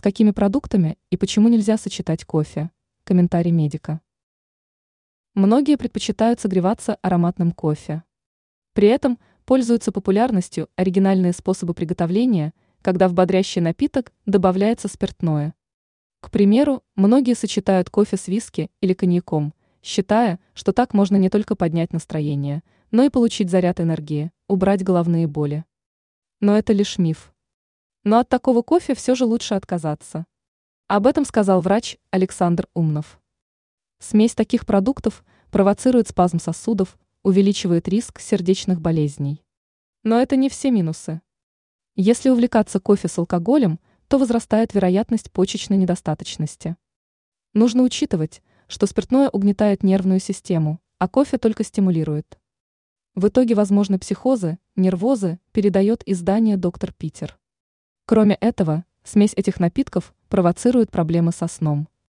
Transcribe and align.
С 0.00 0.02
какими 0.02 0.30
продуктами 0.30 0.96
и 1.10 1.18
почему 1.18 1.50
нельзя 1.50 1.76
сочетать 1.76 2.24
кофе? 2.24 2.70
Комментарий 3.04 3.50
медика. 3.50 4.00
Многие 5.34 5.76
предпочитают 5.76 6.40
согреваться 6.40 6.94
ароматным 7.02 7.52
кофе. 7.52 8.02
При 8.72 8.88
этом 8.88 9.18
пользуются 9.44 9.92
популярностью 9.92 10.70
оригинальные 10.74 11.34
способы 11.34 11.74
приготовления, 11.74 12.54
когда 12.80 13.08
в 13.08 13.12
бодрящий 13.12 13.60
напиток 13.60 14.10
добавляется 14.24 14.88
спиртное. 14.88 15.52
К 16.20 16.30
примеру, 16.30 16.82
многие 16.94 17.34
сочетают 17.34 17.90
кофе 17.90 18.16
с 18.16 18.26
виски 18.26 18.70
или 18.80 18.94
коньяком, 18.94 19.52
считая, 19.82 20.40
что 20.54 20.72
так 20.72 20.94
можно 20.94 21.16
не 21.16 21.28
только 21.28 21.56
поднять 21.56 21.92
настроение, 21.92 22.62
но 22.90 23.02
и 23.02 23.10
получить 23.10 23.50
заряд 23.50 23.80
энергии, 23.80 24.32
убрать 24.48 24.82
головные 24.82 25.26
боли. 25.26 25.66
Но 26.40 26.56
это 26.56 26.72
лишь 26.72 26.96
миф. 26.96 27.29
Но 28.04 28.18
от 28.18 28.28
такого 28.28 28.62
кофе 28.62 28.94
все 28.94 29.14
же 29.14 29.24
лучше 29.24 29.54
отказаться. 29.54 30.26
Об 30.86 31.06
этом 31.06 31.24
сказал 31.24 31.60
врач 31.60 31.98
Александр 32.10 32.68
Умнов. 32.74 33.20
Смесь 33.98 34.34
таких 34.34 34.64
продуктов 34.64 35.24
провоцирует 35.50 36.08
спазм 36.08 36.38
сосудов, 36.38 36.98
увеличивает 37.22 37.88
риск 37.88 38.20
сердечных 38.20 38.80
болезней. 38.80 39.44
Но 40.04 40.18
это 40.18 40.36
не 40.36 40.48
все 40.48 40.70
минусы. 40.70 41.20
Если 41.96 42.30
увлекаться 42.30 42.80
кофе 42.80 43.08
с 43.08 43.18
алкоголем, 43.18 43.78
то 44.08 44.16
возрастает 44.16 44.72
вероятность 44.72 45.30
почечной 45.30 45.76
недостаточности. 45.76 46.76
Нужно 47.52 47.82
учитывать, 47.82 48.42
что 48.68 48.86
спиртное 48.86 49.28
угнетает 49.28 49.82
нервную 49.82 50.20
систему, 50.20 50.80
а 50.98 51.08
кофе 51.08 51.36
только 51.36 51.64
стимулирует. 51.64 52.38
В 53.16 53.26
итоге 53.26 53.54
возможны 53.54 53.98
психозы, 53.98 54.58
нервозы, 54.76 55.40
передает 55.50 56.02
издание 56.08 56.56
«Доктор 56.56 56.92
Питер». 56.92 57.39
Кроме 58.10 58.34
этого, 58.40 58.84
смесь 59.04 59.34
этих 59.36 59.60
напитков 59.60 60.14
провоцирует 60.28 60.90
проблемы 60.90 61.30
со 61.30 61.46
сном. 61.46 61.86